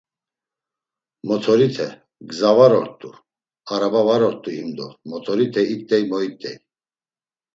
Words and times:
Motorite, 1.27 1.85
gza 2.29 2.51
var 2.57 2.73
ort̆u, 2.81 3.09
araba 3.73 4.01
var 4.09 4.21
ort̆u 4.29 4.49
himdo 4.57 4.87
motorite 5.09 5.61
it̆ey 5.73 6.03
moit̆ey. 6.09 6.57